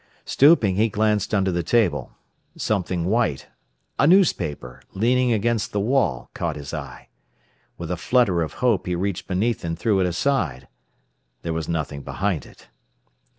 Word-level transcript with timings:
Stooping, 0.25 0.77
he 0.77 0.89
glanced 0.89 1.31
under 1.31 1.51
the 1.51 1.61
table. 1.61 2.17
Something 2.57 3.05
white, 3.05 3.49
a 3.99 4.07
newspaper, 4.07 4.81
leaning 4.93 5.31
against 5.31 5.73
the 5.73 5.79
wall, 5.79 6.31
caught 6.33 6.55
his 6.55 6.73
eye. 6.73 7.09
With 7.77 7.91
a 7.91 7.97
flutter 7.97 8.41
of 8.41 8.53
hope 8.65 8.87
he 8.87 8.95
reached 8.95 9.27
beneath 9.27 9.63
and 9.63 9.77
threw 9.77 9.99
it 9.99 10.07
aside. 10.07 10.67
There 11.43 11.53
was 11.53 11.69
nothing 11.69 12.01
behind 12.01 12.47
it. 12.47 12.67